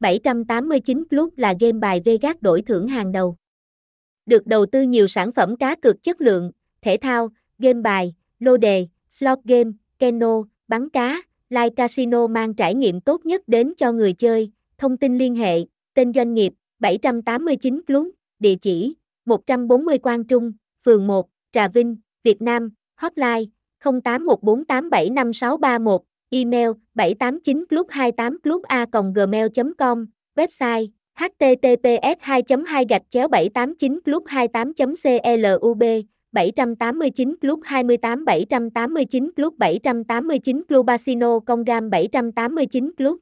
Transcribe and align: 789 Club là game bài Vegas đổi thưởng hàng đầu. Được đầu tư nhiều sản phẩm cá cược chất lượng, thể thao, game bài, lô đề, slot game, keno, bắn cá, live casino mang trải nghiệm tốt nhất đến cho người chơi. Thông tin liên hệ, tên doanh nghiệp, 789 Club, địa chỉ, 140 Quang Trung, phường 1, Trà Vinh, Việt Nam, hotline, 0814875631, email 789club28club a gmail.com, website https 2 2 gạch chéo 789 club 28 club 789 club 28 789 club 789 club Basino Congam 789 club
789 0.00 1.04
Club 1.10 1.28
là 1.36 1.54
game 1.60 1.78
bài 1.78 2.02
Vegas 2.04 2.36
đổi 2.40 2.62
thưởng 2.62 2.88
hàng 2.88 3.12
đầu. 3.12 3.36
Được 4.26 4.46
đầu 4.46 4.66
tư 4.66 4.82
nhiều 4.82 5.06
sản 5.06 5.32
phẩm 5.32 5.56
cá 5.56 5.76
cược 5.76 6.02
chất 6.02 6.20
lượng, 6.20 6.50
thể 6.82 6.96
thao, 7.00 7.28
game 7.58 7.80
bài, 7.80 8.14
lô 8.38 8.56
đề, 8.56 8.86
slot 9.10 9.38
game, 9.44 9.70
keno, 9.98 10.42
bắn 10.68 10.88
cá, 10.88 11.22
live 11.50 11.70
casino 11.70 12.26
mang 12.26 12.54
trải 12.54 12.74
nghiệm 12.74 13.00
tốt 13.00 13.26
nhất 13.26 13.42
đến 13.46 13.72
cho 13.76 13.92
người 13.92 14.12
chơi. 14.12 14.50
Thông 14.78 14.96
tin 14.96 15.18
liên 15.18 15.34
hệ, 15.34 15.60
tên 15.94 16.12
doanh 16.12 16.34
nghiệp, 16.34 16.52
789 16.78 17.80
Club, 17.86 18.08
địa 18.38 18.56
chỉ, 18.56 18.94
140 19.24 19.98
Quang 19.98 20.24
Trung, 20.24 20.52
phường 20.84 21.06
1, 21.06 21.28
Trà 21.52 21.68
Vinh, 21.68 21.96
Việt 22.22 22.42
Nam, 22.42 22.70
hotline, 22.94 23.44
0814875631, 23.82 25.98
email 26.32 26.72
789club28club 26.94 28.60
a 28.68 28.86
gmail.com, 28.86 30.06
website 30.36 30.90
https 31.20 32.16
2 32.26 32.42
2 32.66 32.84
gạch 32.84 33.02
chéo 33.10 33.28
789 33.28 34.00
club 34.04 34.22
28 34.26 36.04
club 36.04 36.04
789 36.32 37.34
club 37.40 37.60
28 37.70 38.46
789 38.50 39.30
club 39.36 39.52
789 39.60 40.62
club 40.68 40.86
Basino 40.86 41.40
Congam 41.40 41.90
789 41.90 42.90
club 42.98 43.16